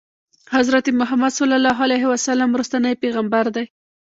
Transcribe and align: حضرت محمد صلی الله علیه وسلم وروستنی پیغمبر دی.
حضرت 0.55 0.85
محمد 0.99 1.31
صلی 1.39 1.55
الله 1.59 1.77
علیه 1.85 2.03
وسلم 2.13 2.49
وروستنی 2.51 2.93
پیغمبر 3.03 3.45
دی. 3.55 3.65